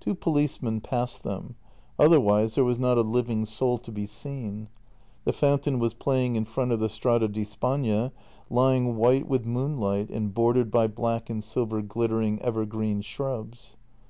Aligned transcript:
T 0.00 0.08
wo 0.10 0.14
policemen 0.14 0.80
passed 0.80 1.24
them; 1.24 1.56
otherwise 1.98 2.54
there 2.54 2.64
was 2.64 2.78
not 2.78 2.96
a 2.96 3.02
living 3.02 3.44
soul 3.44 3.76
to 3.76 3.92
be 3.92 4.06
seen. 4.06 4.68
The 5.24 5.32
fountain 5.34 5.78
was 5.78 5.92
playing 5.92 6.36
in 6.36 6.46
front 6.46 6.72
of 6.72 6.80
the 6.80 6.88
Strada 6.88 7.28
di 7.28 7.44
Spagna, 7.44 8.10
lying 8.48 8.96
white 8.96 9.28
with 9.28 9.44
moonlight 9.44 10.08
and 10.08 10.32
bordered 10.32 10.70
by 10.70 10.86
black 10.86 11.28
and 11.28 11.44
silver 11.44 11.82
glittering 11.82 12.40
evergreen 12.40 13.02
shrubs. 13.02 13.76